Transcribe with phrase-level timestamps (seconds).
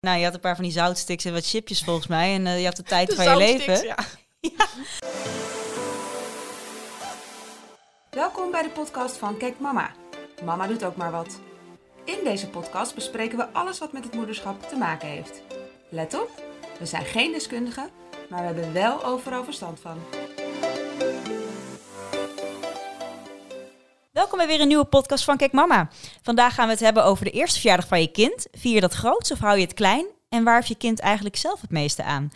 [0.00, 2.34] Nou, je had een paar van die zoutsticks en wat chipjes volgens mij.
[2.34, 3.86] En uh, je had de tijd De van je zoutsticks, leven.
[4.56, 4.66] ja.
[8.10, 9.90] Welkom bij de podcast van Kijk Mama.
[10.44, 11.40] Mama doet ook maar wat.
[12.04, 15.42] In deze podcast bespreken we alles wat met het moederschap te maken heeft.
[15.90, 16.30] Let op,
[16.78, 17.90] we zijn geen deskundigen,
[18.28, 19.98] maar we hebben wel overal verstand van.
[24.18, 25.88] Welkom bij weer een nieuwe podcast van Kijk Mama.
[26.22, 28.46] Vandaag gaan we het hebben over de eerste verjaardag van je kind.
[28.52, 30.06] Vier je dat groots of hou je het klein?
[30.28, 32.30] En waar heeft je kind eigenlijk zelf het meeste aan?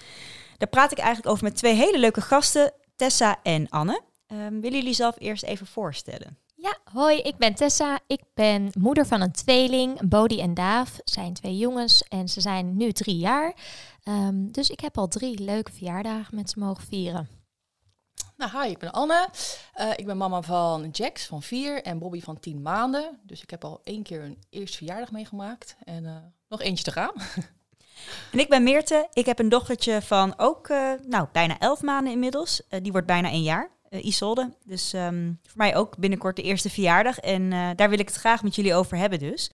[0.58, 4.00] Daar praat ik eigenlijk over met twee hele leuke gasten, Tessa en Anne.
[4.26, 6.38] Ehm, willen jullie zelf eerst even voorstellen?
[6.54, 7.98] Ja, hoi, ik ben Tessa.
[8.06, 10.98] Ik ben moeder van een tweeling, Bodie en Daaf.
[11.04, 13.54] zijn twee jongens en ze zijn nu drie jaar.
[14.02, 17.41] Ehm, dus ik heb al drie leuke verjaardagen met ze mogen vieren.
[18.42, 19.28] Nou, hi, ik ben Anne.
[19.72, 23.20] Eh, ik ben mama van Jax van vier en Bobby van tien maanden.
[23.22, 25.76] Dus ik heb al één keer een eerste verjaardag meegemaakt.
[25.84, 26.16] En eh,
[26.48, 27.12] nog eentje te gaan.
[28.32, 29.08] En ik ben Meerte.
[29.12, 32.62] Ik heb een dochtertje van ook eh, nou, bijna elf maanden inmiddels.
[32.82, 34.54] Die wordt bijna een jaar, Isolde.
[34.64, 37.18] Dus ehm, voor mij ook binnenkort de eerste verjaardag.
[37.18, 39.50] En daar wil ik het graag met jullie over hebben dus.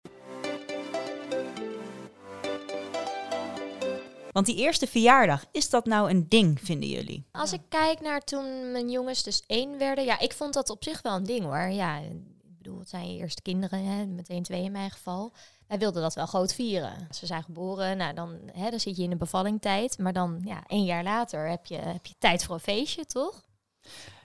[4.36, 7.28] Want die eerste verjaardag, is dat nou een ding, vinden jullie?
[7.31, 10.83] Als ik kijk naar toen mijn jongens dus één werden, ja, ik vond dat op
[10.83, 11.69] zich wel een ding hoor.
[11.69, 15.33] Ja, ik bedoel, het zijn je eerste kinderen, hè, meteen twee in mijn geval.
[15.67, 17.08] Wij wilden dat wel groot vieren.
[17.11, 19.97] Ze zijn geboren, nou dan, hè, dan zit je in de bevallingtijd.
[19.97, 23.44] Maar dan, ja, één jaar later heb je, heb je tijd voor een feestje, toch?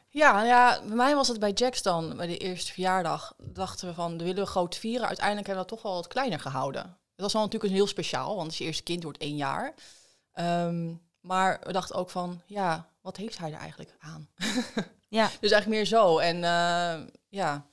[0.08, 3.34] Ja, nou ja, bij mij was het bij Jax dan, bij de eerste verjaardag.
[3.38, 5.06] Dachten we van, we willen we groot vieren.
[5.06, 6.82] Uiteindelijk hebben we dat toch wel wat kleiner gehouden.
[6.82, 9.36] Het was wel natuurlijk een heel speciaal, want het is je eerste kind, wordt één
[9.36, 9.74] jaar.
[10.40, 14.28] Ehm, maar we dachten ook van, ja, wat heeft hij er eigenlijk aan?
[15.08, 16.18] Ja, Dus eigenlijk meer zo.
[16.18, 17.66] En eh, ja,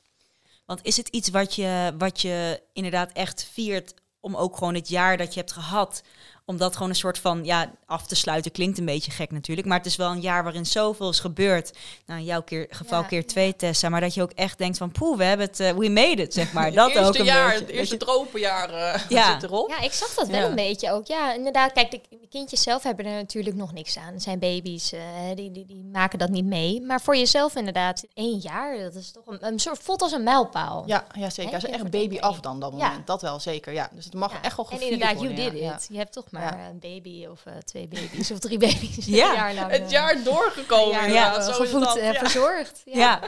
[0.65, 4.89] want is het iets wat je, wat je inderdaad echt viert om ook gewoon het
[4.89, 6.01] jaar dat je hebt gehad,
[6.50, 9.67] om dat gewoon een soort van ja, af te sluiten, klinkt een beetje gek natuurlijk,
[9.67, 11.72] maar het is wel een jaar waarin zoveel is gebeurd.
[12.06, 14.78] Nou, in jouw keer, geval Ja, keer twee, Tessa, maar dat je ook echt denkt
[14.78, 16.72] van, poeh, we hebben het, eh, we made it, zeg maar.
[16.74, 17.66] Dat eerste ook een jaar, beetje.
[17.66, 19.34] het eerste tropenjaar eh, Ja.
[19.40, 19.69] zit erop.
[19.69, 20.46] Ja, ik zag dat wel Ja.
[20.47, 21.07] een beetje ook.
[21.07, 21.72] Ja, inderdaad.
[21.72, 24.13] Kijk, de kindjes zelf hebben er natuurlijk nog niks aan.
[24.13, 25.02] Het zijn baby's, eh,
[25.36, 26.81] die, die, die maken dat niet mee.
[26.81, 30.24] Maar voor jezelf inderdaad, één jaar, dat is toch een, een soort, voelt als een
[30.24, 30.84] mijlpaal.
[30.86, 31.62] Ja, ja zeker.
[31.62, 32.88] Je echt baby af dan dat Ja.
[32.88, 33.07] moment.
[33.07, 33.74] Dat wel, zeker.
[33.74, 33.90] Ja.
[33.94, 34.41] Dus het mag Ja.
[34.41, 35.75] echt wel En gevierd inderdaad, you did ja.
[35.75, 35.88] it.
[35.91, 36.68] Je hebt toch maar Ja.
[36.70, 39.30] een baby of eh, twee baby's of drie baby's Ja.
[39.30, 39.72] een jaar lang.
[39.72, 41.12] Het eh, jaar doorgekomen.
[41.12, 42.20] jaar eh, Zo is gevoed en ja.
[42.20, 42.81] verzorgd.
[42.86, 42.94] Ja.
[43.00, 43.20] Ja,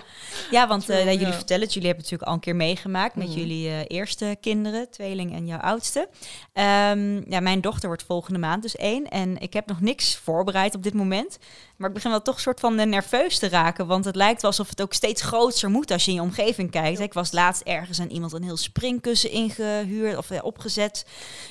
[0.51, 1.33] ja want eh, jullie ja.
[1.33, 3.37] vertellen het, jullie hebben het natuurlijk al een keer meegemaakt met Mhm.
[3.37, 6.09] jullie eh, eerste kinderen, tweeling en jouw oudste.
[6.53, 10.75] Ehm, ja, mijn dochter wordt volgende maand dus één en ik heb nog niks voorbereid
[10.75, 11.37] op dit moment.
[11.79, 14.41] Maar ik begin wel toch een soort van eh, nerveus te raken, want het lijkt
[14.41, 16.99] wel alsof het ook steeds groter moet als je in je omgeving kijkt.
[16.99, 21.05] Ik was laatst ergens aan iemand een heel springkussen ingehuurd of eh, opgezet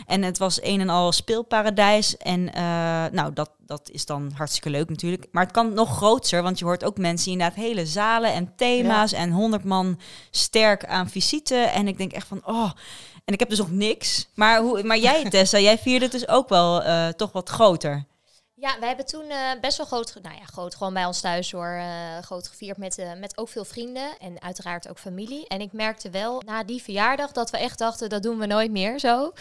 [0.07, 2.17] en het was een en al speelparadijs.
[2.17, 2.63] En eh,
[3.13, 5.27] nou, dat, dat is dan hartstikke leuk natuurlijk.
[5.33, 9.13] Maar het kan nog groter, want je hoort ook mensen inderdaad hele zalen en thema's
[9.13, 10.01] en honderd man
[10.31, 11.57] sterk aan visite.
[11.57, 12.71] En ik denk echt van, oh,
[13.25, 14.29] en ik heb dus nog niks.
[14.35, 16.83] Maar, hoe, maar jij, Tessa, jij vierde het dus ook wel
[17.17, 18.07] toch wat groter.
[18.61, 21.51] Ja, wij hebben toen eh, best wel groot, nou ja, groot gewoon bij ons thuis
[21.53, 25.47] hoor, eh, groot gevierd met, eh, met ook veel vrienden en uiteraard ook familie.
[25.47, 28.71] En ik merkte wel na die verjaardag dat we echt dachten, dat doen we nooit
[28.71, 29.33] meer zo.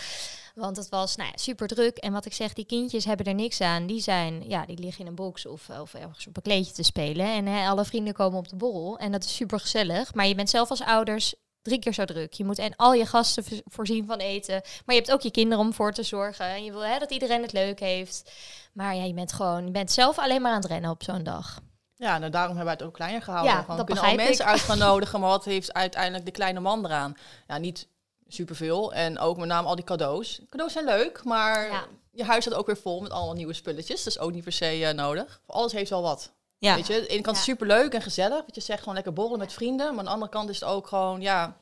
[0.56, 1.98] Want het was nou ja, super druk.
[1.98, 3.88] En wat ik zeg, die kindjes hebben er niks aan.
[3.88, 6.84] Die zijn, ja, die liggen in een box of, of ergens op een kleedje te
[6.84, 7.26] spelen.
[7.26, 8.98] En hè, alle vrienden komen op de borrel.
[8.98, 10.14] En dat is super gezellig.
[10.14, 11.36] Maar je bent zelf als ouders
[11.68, 12.34] drie keer zo druk.
[12.34, 14.62] Je moet en al je gasten vo- voorzien van eten.
[14.86, 16.46] Maar je hebt ook je kinderen om voor te zorgen.
[16.46, 18.32] En je wil hè, dat iedereen het leuk heeft.
[18.74, 21.24] Maar ja, je bent gewoon, je bent zelf alleen maar aan het rennen op zo'n
[21.24, 21.60] dag.
[21.96, 23.54] Ja, nou, daarom hebben wij het ook kleiner gehouden.
[23.54, 26.32] Ja, Gewoon, dat we kunnen al mensen uit gaan nodigen, maar wat heeft uiteindelijk de
[26.32, 27.14] kleine man eraan?
[27.48, 27.88] Ja, niet
[28.28, 28.94] superveel.
[28.94, 30.40] En ook met name al die cadeaus.
[30.50, 31.86] Cadeaus zijn leuk, maar Ja.
[32.12, 34.04] je huis staat ook weer vol met allemaal nieuwe spulletjes.
[34.04, 35.42] Dat is ook niet per se eh, nodig.
[35.46, 36.32] Alles heeft wel wat.
[36.60, 37.44] Ja, Weet je, aan de ene kant Ja.
[37.44, 38.46] super leuk en gezellig.
[38.46, 39.90] Wat je zegt, gewoon lekker borrelen met vrienden.
[39.90, 41.58] Maar aan de andere kant is het ook gewoon, ja,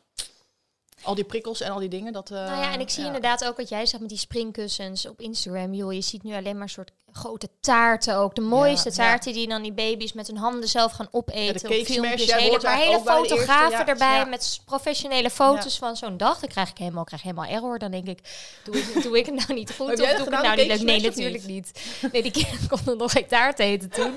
[1.06, 2.14] al die prikkels en al die dingen.
[2.14, 3.06] Dat, eh, nou ja, en ik zie ja.
[3.06, 5.74] inderdaad ook wat jij zegt met die springkussens op Instagram.
[5.74, 8.36] Joh, je ziet nu alleen maar soort grote taarten ook.
[8.36, 8.96] De mooiste ja.
[8.96, 11.44] taarten die dan die baby's met hun handen zelf gaan opeten.
[11.44, 12.34] Ja, de filmpjes.
[12.34, 16.40] hele, maar eigenlijk hele fotografen erbij met professionele foto's van zo'n dag.
[16.40, 17.80] Dan krijg ik helemaal, krijg helemaal error.
[17.80, 18.20] Dan denk ik,
[18.64, 19.92] doe ik, doe ik het nou niet goed?
[19.92, 20.82] Of doe ik het nou niet leuk?
[20.82, 21.72] Nee, natuurlijk niet.
[22.12, 24.14] Nee, die kinderen konden nog geen taart eten toen.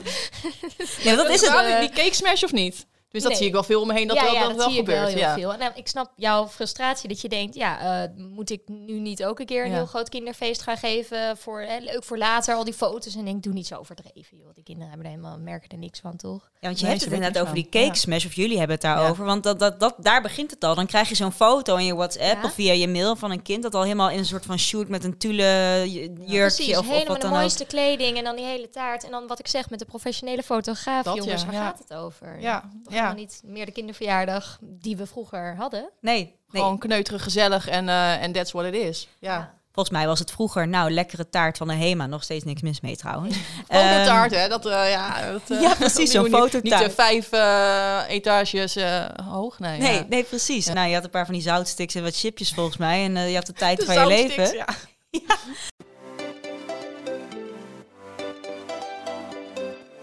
[1.03, 1.51] ja dat is het.
[1.51, 2.87] Eh, Die cake smash of niet?
[3.11, 3.39] Dus dat Nee.
[3.41, 4.79] zie ik wel veel om me heen dat ja, dat, ja, dat dat wel zie
[4.79, 4.99] ik gebeurt.
[5.05, 5.35] wel heel ja.
[5.35, 5.53] veel.
[5.53, 9.25] En nou, ik snap jouw frustratie dat je denkt, ja, eh, moet ik nu niet
[9.25, 9.77] ook een keer een Ja.
[9.77, 13.43] heel groot kinderfeest gaan geven voor hè, leuk voor later al die foto's en denk,
[13.43, 14.55] doe niet zo overdreven, joh.
[14.55, 16.51] Die kinderen hebben er helemaal merken er niks van, toch?
[16.61, 18.85] Ja, want je Nee, hebt het inderdaad over die cake smash, of jullie hebben het
[18.85, 19.23] daarover.
[19.25, 19.31] Ja.
[19.31, 20.75] Want dat, dat, dat, daar begint het al.
[20.75, 22.45] Dan krijg je zo'n foto in je WhatsApp Ja.
[22.45, 24.89] of via je mail van een kind dat al helemaal in een soort van shoot
[24.89, 27.39] met een tulle j- jurkje of, of helemaal wat de dan ook.
[27.39, 29.05] mooiste kleding en dan die hele taart.
[29.05, 31.65] En dan wat ik zeg met de professionele fotograaf, Dat, jongens, ja, waar ja.
[31.67, 32.41] gaat het over?
[32.41, 32.71] Ja.
[33.03, 35.91] Helemaal niet meer de kinderverjaardag die we vroeger hadden.
[36.01, 36.35] Nee, nee.
[36.63, 39.09] Gewoon kneuterig, gezellig en eh, en that's what it is.
[39.19, 39.57] Ja.
[39.73, 42.07] volgens mij was het vroeger, nou, lekkere taart van de Hema.
[42.07, 43.37] Nog steeds niks mis mee trouwens.
[43.69, 44.49] Fototaart, hè?
[44.49, 46.85] Dat, eh, ja, dat, eh, Ja, precies, zo'n niet- Niet fototaart.
[46.85, 49.79] de vijf eh, etages eh, hoog, nee.
[49.81, 50.05] Nee, ja.
[50.09, 50.67] nee, precies.
[50.67, 53.05] Nou, je had een paar van die zoutsticks en wat chipjes volgens mij.
[53.05, 54.57] En eh, je had de tijd De van je zoutsticks, leven.
[54.57, 54.67] ja.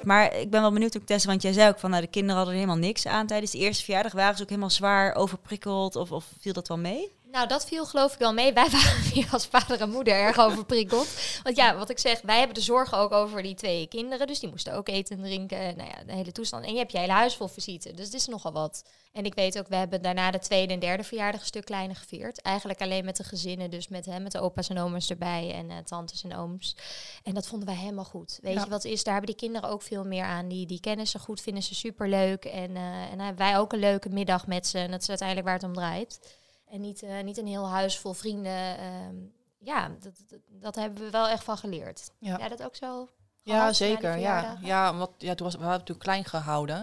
[0.05, 2.35] Maar ik ben wel benieuwd ook, Tessa, want jij zei ook van nou, de kinderen
[2.35, 4.11] hadden er helemaal niks aan tijdens de eerste verjaardag.
[4.11, 7.14] Waren ze ook helemaal zwaar overprikkeld of, of viel dat wel mee?
[7.35, 8.53] Nou, dat viel geloof ik wel mee.
[8.53, 11.07] Wij waren hier als vader en moeder erg overprikkeld.
[11.43, 14.27] Want ja, wat ik zeg, wij hebben de zorgen ook over die twee kinderen.
[14.27, 15.77] Dus die moesten ook eten en drinken.
[15.77, 16.65] Nou ja, de hele toestand.
[16.65, 17.93] En je hebt je hele huis vol visite.
[17.93, 18.83] Dus het is nogal wat.
[19.11, 21.95] En ik weet ook, we hebben daarna de tweede en derde verjaardag een stuk kleiner
[21.95, 22.41] gevierd.
[22.41, 23.69] Eigenlijk alleen met de gezinnen.
[23.69, 25.51] Dus met, hè, met de opa's en oma's erbij.
[25.53, 26.75] En eh, tantes en ooms.
[27.23, 28.39] En dat vonden wij helemaal goed.
[28.41, 28.63] Weet Ja.
[28.63, 29.03] je wat is?
[29.03, 30.47] Daar hebben die kinderen ook veel meer aan.
[30.47, 32.45] Die, die kennen ze goed, vinden ze superleuk.
[32.45, 34.77] En, eh, en dan hebben wij ook een leuke middag met ze.
[34.77, 36.19] En dat is uiteindelijk waar het om draait.
[36.75, 38.77] En niet, eh, niet een heel huis vol vrienden.
[38.77, 39.15] ehm,
[39.57, 42.11] ja, dat, dat, dat hebben we wel echt van geleerd.
[42.19, 42.37] Ja.
[42.37, 43.09] Jij dat ook zo?
[43.41, 44.17] Ja, zeker.
[44.17, 46.77] Ja, ja, want ja, toen was, we hadden het toen klein gehouden.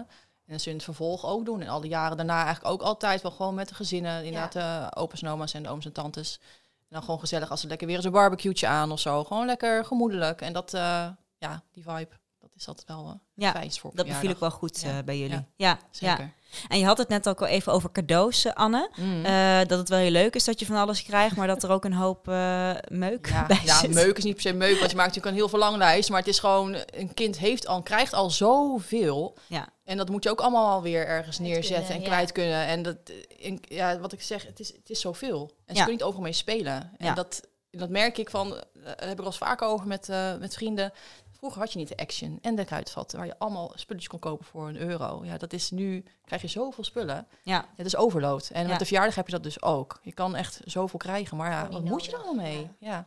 [0.45, 1.61] En dat ze in het vervolg ook doen.
[1.61, 4.23] En al die jaren daarna eigenlijk ook altijd wel gewoon met de gezinnen.
[4.25, 6.39] Inderdaad, de opa's en oma's en de ooms en tantes.
[6.79, 9.23] En dan gewoon gezellig als ze lekker weer eens een barbecue'tje aan of zo.
[9.23, 10.41] Gewoon lekker gemoedelijk.
[10.41, 11.07] En dat, eh,
[11.37, 14.81] ja, die vibe, dat is altijd wel eh Ja, voor Dat beviel ik wel goed
[14.81, 14.97] Ja.
[14.97, 15.35] eh, bij jullie.
[15.35, 15.45] Ja.
[15.55, 15.79] Ja, ja.
[15.91, 16.33] Zeker.
[16.67, 18.89] En je had het net ook al even over cadeaus, eh, Anne.
[18.95, 19.25] Mm.
[19.25, 21.69] Eh, dat het wel heel leuk is dat je van alles krijgt, maar dat er
[21.69, 23.93] ook een hoop eh, meuk Ja, bij ja, zit.
[23.93, 26.09] meuk is niet per se meuk, want je maakt natuurlijk een heel verlanglijst.
[26.09, 29.37] Maar het is gewoon, een kind heeft al, krijgt al zoveel.
[29.47, 29.67] Ja.
[29.83, 32.15] En dat moet je ook allemaal weer ergens Kwijt neerzetten kunnen, en ja.
[32.15, 32.65] kwijt kunnen.
[32.65, 32.95] En dat,
[33.41, 35.41] en, ja, wat ik zeg, het is, het is zoveel.
[35.41, 35.73] En ze Ja.
[35.73, 36.91] kunnen niet overal mee spelen.
[36.97, 37.13] En Ja.
[37.13, 40.53] dat, dat merk ik van, daar heb ik wel eens vaker over met, eh, met
[40.53, 40.93] vrienden.
[41.43, 44.45] Vroeger had je niet de Action en de Kruidvat, waar je allemaal spulletjes kon kopen
[44.45, 45.21] voor een euro.
[45.25, 47.27] Ja, dat is nu, krijg je zoveel spullen.
[47.41, 47.65] Ja.
[47.75, 48.49] Het is overload.
[48.53, 48.67] En Ja.
[48.69, 49.99] met de verjaardag heb je dat dus ook.
[50.03, 52.25] Je kan echt zoveel krijgen, maar ja, wat moet je nodig.
[52.27, 52.69] allemaal mee?
[52.79, 53.05] Ja.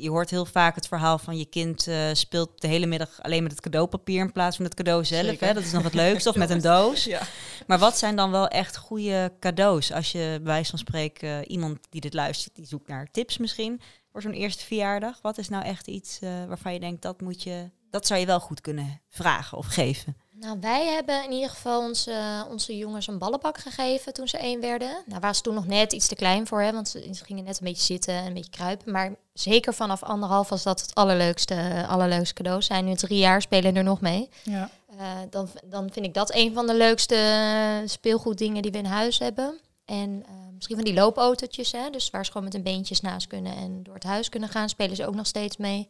[0.00, 3.42] Je hoort heel vaak het verhaal van je kind eh, speelt de hele middag alleen
[3.42, 5.40] met het cadeaupapier in plaats van het cadeau zelf.
[5.40, 5.52] Hè?
[5.54, 7.04] Dat is nog het leukste, of met een doos.
[7.04, 7.20] Ja.
[7.66, 9.92] Maar wat zijn dan wel echt goede cadeaus?
[9.92, 13.38] Als je bij wijze van spreken eh, iemand die dit luistert, die zoekt naar tips
[13.38, 13.80] misschien
[14.12, 15.18] voor zo'n eerste verjaardag.
[15.22, 18.26] Wat is nou echt iets eh, waarvan je denkt dat moet je, dat zou je
[18.26, 20.16] wel goed kunnen vragen of geven?
[20.40, 24.60] Nou, wij hebben in ieder geval onze, onze jongens een ballenbak gegeven toen ze één
[24.60, 25.02] werden.
[25.06, 27.44] Nou, waren ze toen nog net iets te klein voor, hè, want ze, ze gingen
[27.44, 28.92] net een beetje zitten en een beetje kruipen.
[28.92, 32.62] Maar zeker vanaf anderhalf was dat het allerleukste, allerleukste cadeau.
[32.62, 34.28] Zijn nu drie jaar, spelen er nog mee.
[34.42, 34.70] Ja.
[34.98, 39.18] Eh, dan, dan vind ik dat een van de leukste speelgoeddingen die we in huis
[39.18, 39.60] hebben.
[39.84, 43.26] En eh, misschien van die loopautootjes, hè, dus waar ze gewoon met hun beentjes naast
[43.26, 45.88] kunnen en door het huis kunnen gaan, spelen ze ook nog steeds mee.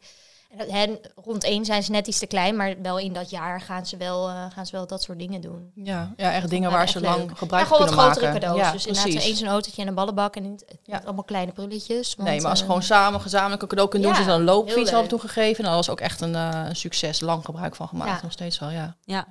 [0.59, 3.61] En, hen, rond één zijn ze net iets te klein, maar wel in dat jaar
[3.61, 5.71] gaan ze wel, eh, gaan ze wel dat soort dingen doen.
[5.75, 7.09] Ja, ja, echt dingen Ja, waar echt ze leuk.
[7.11, 8.41] lang gebruik van gewoon wat kunnen grotere maken.
[8.41, 8.67] cadeaus.
[8.67, 11.01] Ja, dus inderdaad eens een autootje en een ballenbak en niet, niet Ja.
[11.05, 12.15] allemaal kleine prulletjes.
[12.15, 14.17] want, Nee, maar als ze eh, gewoon samen gezamenlijk een cadeau kunnen doen.
[14.19, 15.59] Ja, Ze hebben een heel loopfiets hadden we toen gegeven.
[15.65, 17.21] En dat was ook echt een, eh, een succes.
[17.21, 18.11] Lang gebruik van gemaakt.
[18.11, 18.19] Ja.
[18.23, 18.97] Nog steeds wel, ja.
[19.05, 19.27] Ja.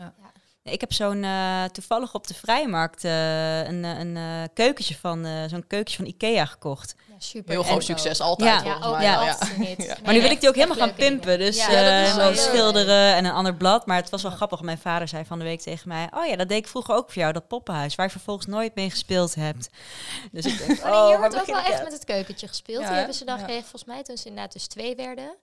[0.71, 4.23] Ik heb zo'n eh, toevallig op de vrijmarkt eh, een, eh, een eh,
[4.53, 6.95] keukentje van eh, zo'n keukentje van Ikea gekocht.
[7.07, 7.51] ja, super.
[7.51, 9.03] Heel groot succes, altijd Ja, Ja, volgens ook mij.
[9.05, 9.37] ja.
[9.87, 9.95] Ja.
[10.03, 11.37] Maar nu wil ik die ook helemaal gaan pimpen.
[11.39, 13.85] Dus eh, schilderen en een ander blad.
[13.85, 14.61] Maar het was wel grappig.
[14.61, 16.07] Mijn vader zei van de week tegen mij...
[16.15, 17.95] Oh ja, dat deed ik vroeger ook voor jou, dat poppenhuis.
[17.95, 19.69] Waar je vervolgens nooit mee gespeeld hebt.
[20.31, 22.81] Dus ik denk, Maar oh, hier waar wordt ook wel echt met het keukentje gespeeld.
[22.81, 23.39] Ja, die hebben ze dan Ja.
[23.41, 25.35] gekregen volgens mij toen ze inderdaad dus twee werden.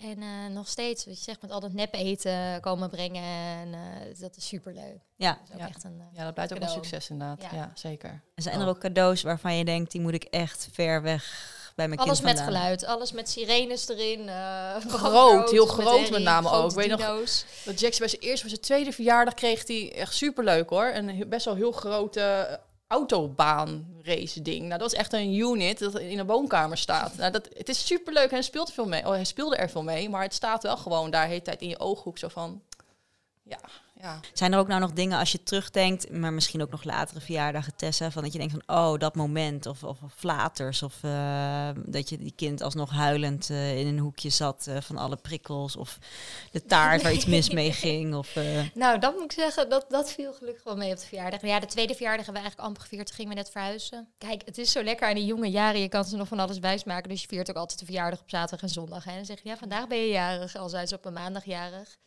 [0.00, 3.22] En eh, nog steeds, wat je zegt, met al dat nep eten komen brengen.
[3.22, 4.98] En eh, dat is superleuk.
[5.16, 5.32] Ja.
[5.32, 5.68] Dat is ook Ja.
[5.68, 6.00] echt een...
[6.00, 7.42] eh, Ja, dat blijft ook een succes inderdaad.
[7.42, 7.48] Ja.
[7.58, 8.22] Ja, zeker.
[8.34, 9.90] En zijn er ook cadeaus waarvan je denkt...
[9.92, 13.88] die moet ik echt ver weg bij mijn alles kind met geluid, alles met sirenes
[13.88, 14.28] erin.
[14.28, 16.70] eh, Groot, heel groot met herrie, name ook.
[16.72, 17.44] Weet je nog-.
[17.64, 20.90] Dat Jackson bij zijn eerste, bij zijn tweede verjaardag kreeg hij echt superleuk hoor.
[20.94, 24.58] Een he- best wel heel grote autobaan race ding.
[24.58, 27.16] Nou, dat was echt een unit dat in een woonkamer staat.
[27.16, 29.06] Nou, dat, het is superleuk hij speelt er veel mee.
[29.06, 31.60] Oh, hij speelde er veel mee, maar het staat wel gewoon daar de hele tijd
[31.60, 32.62] in je ooghoek zo van...
[33.42, 33.60] Ja,
[34.02, 34.20] Ja.
[34.32, 37.76] Zijn er ook nou nog dingen als je terugdenkt, maar misschien ook nog latere verjaardagen,
[37.76, 41.68] Tessa, van dat je denkt van, oh, dat moment, of, of, of flaters, of eh,
[41.86, 45.76] dat je die kind alsnog huilend eh, in een hoekje zat eh, van alle prikkels,
[45.76, 45.98] of
[46.50, 48.34] de taart waar iets mis mee ging, of...
[48.74, 51.40] Nou, dat moet ik zeggen, dat, dat viel gelukkig wel mee op de verjaardag.
[51.42, 53.06] Ja, de tweede verjaardag hebben we eigenlijk amper gevierd.
[53.06, 54.08] Toen gingen we net verhuizen.
[54.18, 55.80] Kijk, het is zo lekker aan die jonge jaren.
[55.80, 57.08] Je kan ze nog van alles wijsmaken.
[57.08, 59.04] Dus je viert ook altijd de verjaardag op zaterdag en zondag.
[59.04, 59.10] Hè.
[59.10, 60.56] En dan zeg je, ja, vandaag ben je jarig.
[60.56, 61.98] Al zijn ze op een maandag jarig.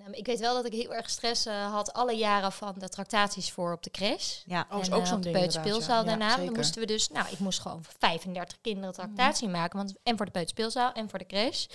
[0.00, 2.74] En ehm, ik weet wel dat ik heel erg stress eh, had alle jaren van
[2.78, 4.42] de tractaties voor op de crash.
[4.46, 6.08] ja, Oh, is En, ook eh, zo'n ding peuterspeelzaal ja.
[6.08, 6.28] daarna.
[6.28, 9.78] Ja, dan moesten we dus, nou, ik moest gewoon voor 35 kinderen tractatie maken.
[9.78, 11.66] Want, en voor de peuterspeelzaal en voor de crash.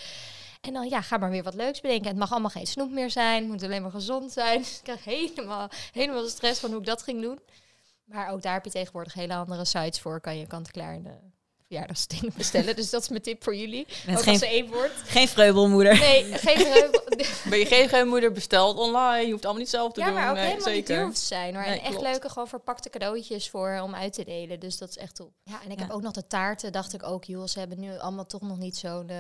[0.62, 2.08] En dan, ja, ga maar weer wat leuks bedenken.
[2.08, 3.42] Het mag allemaal geen snoep meer zijn.
[3.42, 4.60] Het moet alleen maar gezond zijn.
[4.62, 7.40] Dus ik kreeg helemaal, helemaal de stress van hoe ik dat ging doen.
[8.06, 10.22] Maar ook daar heb je tegenwoordig hele andere sites voor.
[10.22, 11.18] Kan je kant-en-klaar de
[11.68, 12.76] verjaardagsdingen bestellen.
[12.76, 13.86] dus dat is mijn tip voor jullie.
[14.06, 14.94] Met ook geen- als ze één wordt.
[15.06, 16.00] geen vreubelmoeder.
[16.00, 17.04] Nee, geen vreugde.
[17.50, 19.26] Ben je geen moeder besteld online?
[19.26, 20.16] Je hoeft allemaal niet zelf te Ja, doen.
[20.16, 20.96] maar ook nee, helemaal niet zeker.
[20.96, 21.54] duur hoeft te zijn.
[21.54, 22.04] Maar Nee, en echt klopt.
[22.04, 24.60] leuke, gewoon verpakte cadeautjes voor om uit te delen.
[24.60, 25.32] Dus dat is echt top.
[25.44, 25.84] Ja, en ik Ja.
[25.86, 26.72] heb ook nog de taarten.
[26.72, 29.18] Dacht ik ook, joh, ze hebben nu allemaal toch nog niet zo'n eh,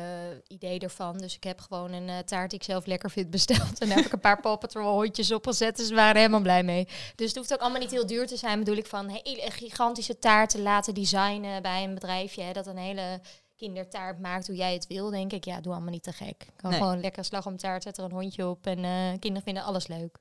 [0.47, 1.17] idee ervan.
[1.17, 3.79] Dus ik heb gewoon een eh, taart die ik zelf lekker vind besteld.
[3.79, 5.77] En daar heb ik een paar Paw Patrol hondjes op gezet.
[5.77, 6.87] Dus ze waren helemaal blij mee.
[7.15, 8.59] Dus het hoeft ook allemaal niet heel duur te zijn.
[8.59, 12.44] Bedoel ik van hele gigantische taarten laten designen bij een bedrijfje.
[12.45, 13.19] Hè, dat een hele
[13.55, 15.45] kindertaart maakt hoe jij het wil, denk ik.
[15.45, 16.45] Ja, doe allemaal niet te gek.
[16.55, 16.79] Kan Nee.
[16.79, 18.65] gewoon lekker slagroomtaart, zet er een hondje op.
[18.67, 20.17] En eh, kinderen vinden alles leuk.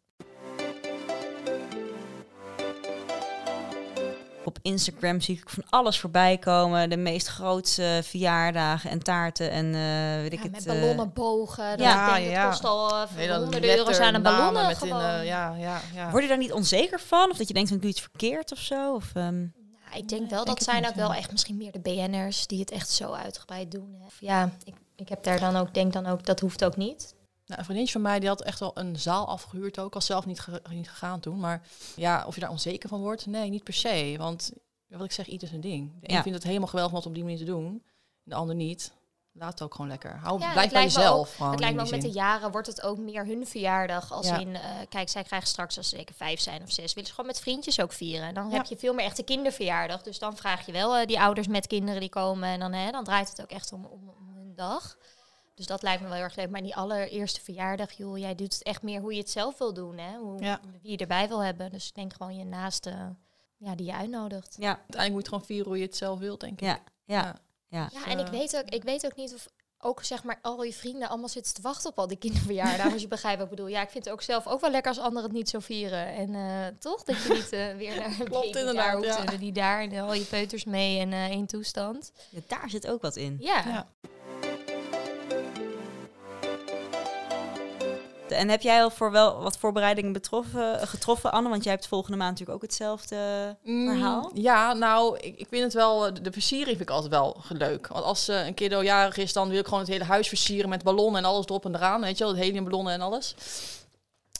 [4.46, 6.90] Op Instagram zie ik van alles voorbij komen.
[6.90, 10.50] De meest grootste verjaardagen en taarten en eh, weet ik Ja, het.
[10.52, 11.64] met eh, ballonnenbogen.
[11.64, 12.42] Ja, Ja, ik denk, ja.
[12.42, 13.06] dat kost al
[13.40, 14.66] honderden euro's aan een ballonnen.
[14.66, 15.02] Met in, gewoon.
[15.02, 16.10] eh, ja, ja, ja.
[16.10, 17.30] Word je daar niet onzeker van?
[17.30, 18.94] Of dat je denkt, ik doe iets verkeerd of zo?
[18.94, 19.46] Of, ehm,
[19.94, 22.88] ik denk wel, dat zijn ook wel echt misschien meer de BN'ers die het echt
[22.90, 23.94] zo uitgebreid doen.
[23.98, 24.06] Hè.
[24.06, 27.14] Of Ja, ik, ik heb daar dan ook, denk dan ook, dat hoeft ook niet.
[27.46, 29.94] Nou, een vriendin van mij die had echt wel een zaal afgehuurd ook.
[29.94, 31.38] Als zelf niet, ge- niet gegaan toen.
[31.40, 33.26] Maar ja, of je daar onzeker van wordt?
[33.26, 34.14] Nee, niet per se.
[34.18, 34.52] Want
[34.86, 35.90] wat ik zeg, ieder zijn ding.
[36.00, 36.22] De een Ja.
[36.22, 37.82] vindt het helemaal geweldig om het op die manier te doen.
[38.22, 38.92] De ander niet.
[39.36, 40.16] Laat het ook gewoon lekker.
[40.16, 41.34] Hou, Ja, blijf bij jezelf.
[41.36, 44.12] gewoon het lijkt me ook met de jaren wordt het ook meer hun verjaardag.
[44.12, 44.38] Als Ja.
[44.38, 47.14] in, eh, kijk, zij krijgen straks als ze zeker vijf zijn of zes, willen ze
[47.14, 48.28] gewoon met vriendjes ook vieren.
[48.28, 48.56] En dan Ja.
[48.56, 50.02] heb je veel meer echt de kinderverjaardag.
[50.02, 52.48] Dus dan vraag je wel eh, die ouders met kinderen die komen.
[52.48, 54.96] En dan, hè, dan draait het ook echt om, om, om hun dag.
[55.54, 56.50] Dus dat lijkt me wel heel erg leuk.
[56.50, 59.74] Maar die allereerste verjaardag, joh, jij doet het echt meer hoe je het zelf wil
[59.74, 59.98] doen.
[59.98, 60.16] Hè?
[60.18, 60.60] Hoe, Ja.
[60.82, 61.70] Wie je erbij wil hebben.
[61.70, 63.14] Dus ik denk gewoon je naaste,
[63.56, 64.56] ja, die je uitnodigt.
[64.58, 66.66] ja, Uiteindelijk moet je gewoon vieren hoe je het zelf wilt, denk ik.
[66.66, 67.34] ja, ja,
[67.74, 67.90] ja.
[67.92, 70.72] Ja, en ik weet, ook, ik weet ook niet of ook zeg maar al je
[70.72, 72.92] vrienden allemaal zitten te wachten op al die kinderverjaardagen.
[72.92, 73.70] als je begrijpt wat ik bedoel.
[73.70, 76.06] Ja, ik vind het ook zelf ook wel lekker als anderen het niet zo vieren.
[76.06, 77.02] En eh, toch?
[77.02, 79.30] Dat je niet eh, weer naar een Klopt, inderdaad, hoeft.
[79.32, 79.36] ja.
[79.38, 82.12] Die daar en al je peuters mee en eh één toestand.
[82.30, 83.36] Ja, Daar zit ook wat in.
[83.40, 83.62] Ja.
[83.66, 83.88] Ja.
[88.34, 91.48] En heb jij al voor wel wat voorbereidingen betroffen, getroffen, Anne?
[91.48, 94.30] Want jij hebt volgende maand natuurlijk ook hetzelfde Mm, verhaal.
[94.34, 97.86] Ja, nou, ik, ik vind het wel, de, de versiering vind ik altijd wel leuk.
[97.86, 100.68] Want als eh, een kiddo jarig is, dan wil ik gewoon het hele huis versieren
[100.68, 102.00] met ballonnen en alles erop en eraan.
[102.00, 103.34] Weet je wel, het heliumballonnen en alles.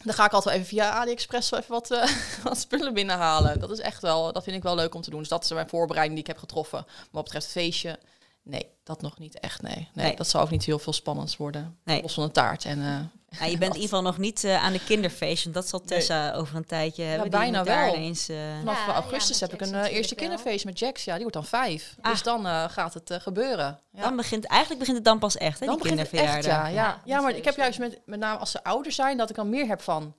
[0.05, 2.09] Dan ga ik altijd wel even via AliExpress wel even wat, eh,
[2.45, 3.61] wat spullen binnenhalen.
[3.61, 5.19] Dat is echt wel, dat vind ik wel leuk om te doen.
[5.19, 6.85] Dus dat is mijn voorbereiding die ik heb getroffen.
[6.87, 7.99] Maar wat betreft het feestje,
[8.43, 9.75] nee, dat nog niet echt, nee.
[9.95, 10.17] Nee, Nee.
[10.17, 11.79] dat zou ook niet heel veel spannends worden.
[11.85, 12.03] Nee.
[12.03, 12.81] Los van een taart en...
[12.83, 12.99] eh,
[13.39, 15.43] Ja, je bent in ieder geval nog niet eh, aan de kinderfeest.
[15.43, 17.31] Want dat zal Tessa over een tijdje hebben.
[17.31, 17.95] Die bijna wel.
[17.95, 21.05] ineens, eh, Vanaf Ja, augustus ja, heb ik een eh, eerste kinderfeest met Jax.
[21.05, 21.95] Ja, die wordt dan vijf.
[22.01, 22.11] Ah.
[22.11, 23.81] Dus dan eh, gaat het gebeuren.
[23.91, 24.03] Ja.
[24.03, 26.45] Dan begint, eigenlijk begint het dan pas echt, hè, dan die kinderverjaardag.
[26.45, 26.67] ja.
[26.67, 29.31] Ja, Ja, ja maar ik heb juist met, met name als ze ouder zijn, dat
[29.31, 30.15] ik dan meer heb van...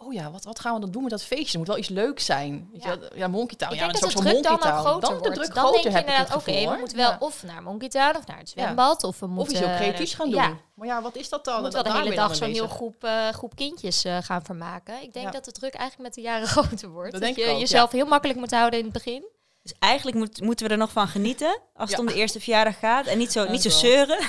[0.00, 1.46] Oh ja, wat, wat gaan we dan doen met dat feestje?
[1.48, 2.68] Het moet wel iets leuks zijn.
[2.72, 2.92] Weet Ja.
[2.92, 3.72] je, ja Monkey Town.
[3.72, 5.34] Ik ja, denk dat de druk zo'n dan groter Dan de wordt.
[5.34, 7.16] druk Dan denk je inderdaad, oké, we moeten wel Ja.
[7.20, 9.04] of naar Monkey Town of naar het zwembad.
[9.04, 9.52] Of we Of moeten...
[9.56, 10.40] iets heel creatiefs gaan doen.
[10.40, 11.56] Ja, Maar ja, wat is dat dan?
[11.56, 15.02] Je moet wel de hele dag zo'n heel groep, eh, groep kindjes eh, gaan vermaken.
[15.02, 17.12] Ik denk dat de druk eigenlijk met de jaren groter wordt.
[17.12, 19.24] Dat Dat, denk ik je ook, jezelf heel makkelijk moet houden in het begin.
[19.68, 22.78] Dus eigenlijk moet, moeten we er nog van genieten als het om de eerste verjaardag
[22.78, 23.06] gaat.
[23.06, 24.18] En niet zo, niet zo zeuren.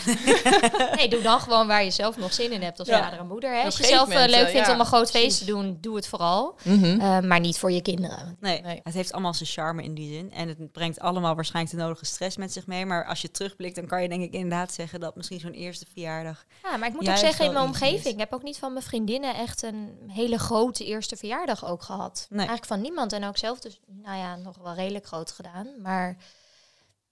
[0.95, 3.03] Nee, doe dan gewoon waar je zelf nog zin in hebt als Ja.
[3.03, 3.55] vader en moeder.
[3.55, 3.63] Hè.
[3.63, 6.55] Als je zelf eh, leuk vindt om een groot feest te doen, doe het vooral.
[6.63, 6.99] Mhm.
[6.99, 8.37] Eh, maar niet voor je kinderen.
[8.39, 8.79] Nee, Nee.
[8.83, 10.31] het heeft allemaal zijn charme in die zin.
[10.31, 12.85] En het brengt allemaal waarschijnlijk de nodige stress met zich mee.
[12.85, 15.85] Maar als je terugblikt, dan kan je denk ik inderdaad zeggen dat misschien zo'n eerste
[15.93, 16.45] verjaardag...
[16.63, 17.69] Ja, maar ik moet ook zeggen, in mijn is.
[17.69, 21.81] omgeving, ik heb ook niet van mijn vriendinnen echt een hele grote eerste verjaardag ook
[21.83, 22.25] gehad.
[22.29, 22.37] Nee.
[22.37, 23.13] Eigenlijk van niemand.
[23.13, 25.81] En ook zelf dus, nou ja, nog wel redelijk groot gedaan.
[25.81, 26.17] Maar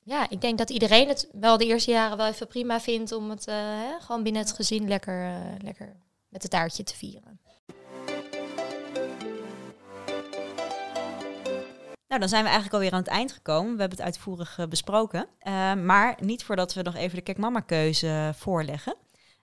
[0.03, 3.29] ja, ik denk dat iedereen het wel de eerste jaren wel even prima vindt om
[3.29, 5.95] het eh, hè, gewoon binnen het gezin lekker, eh, lekker
[6.29, 7.39] met het taartje te vieren.
[12.07, 13.74] Nou, dan zijn we eigenlijk alweer aan het eind gekomen.
[13.74, 15.27] We hebben het uitvoerig eh, besproken.
[15.39, 18.95] Eh, maar niet voordat we nog even de Kijk Mama keuze voorleggen.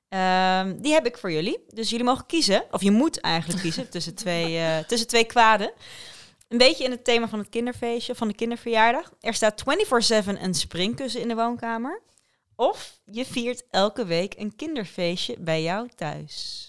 [0.08, 1.64] Ehm, die heb ik voor jullie.
[1.68, 5.72] Dus jullie mogen kiezen, of je moet eigenlijk kiezen tussen twee, tussen twee kwaden.
[6.54, 9.12] Een beetje in het thema van het kinderfeestje, van de kinderverjaardag.
[9.20, 9.64] Er staat
[10.24, 12.02] 24-7 een springkussen in de woonkamer.
[12.56, 16.68] Of je viert elke week een kinderfeestje bij jou thuis.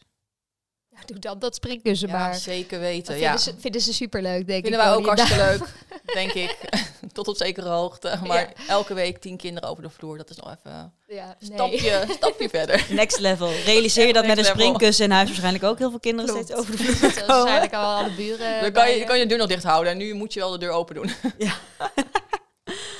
[1.05, 2.35] Doe dan dat springkussen Ja, maar.
[2.35, 3.05] zeker Dat weten.
[3.13, 3.37] vinden, Ja.
[3.37, 4.85] ze, vinden ze superleuk, denk Vinden ik.
[4.85, 5.61] wij ook hartstikke leuk,
[6.19, 6.55] denk ik.
[7.13, 8.19] Tot op zekere hoogte.
[8.27, 11.51] Maar elke week tien kinderen over de vloer, dat is nog even Ja, nee.
[11.53, 12.85] stapje, stapje verder.
[12.89, 13.51] Next level.
[13.65, 16.45] Realiseer je dat met een springkussen in huis waarschijnlijk ook heel veel kinderen Klopt.
[16.45, 18.61] steeds over de vloer Dat waarschijnlijk al alle buren.
[18.61, 20.51] Dan kan je, kan je de deur nog dicht houden en nu moet je wel
[20.51, 21.11] de deur open doen.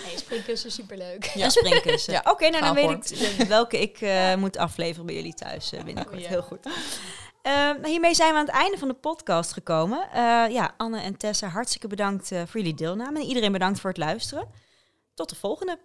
[0.06, 1.26] Nee, springkussen superleuk.
[1.34, 1.46] Ja.
[1.46, 2.14] Een springkussen.
[2.14, 5.34] Ja, Oké, nou dan gaan weet ik eh, welke ik eh, moet afleveren bij jullie
[5.34, 6.16] thuis eh, binnenkort.
[6.16, 6.28] Oh, ja.
[6.28, 6.60] Heel goed.
[7.46, 10.12] Eh, nou, hiermee zijn we aan het einde van de podcast gekomen.
[10.12, 13.20] Eh, ja, Anne en Tessa, hartstikke bedankt eh, voor jullie deelname.
[13.20, 14.48] En iedereen bedankt voor het luisteren.
[15.14, 15.80] Tot de volgende.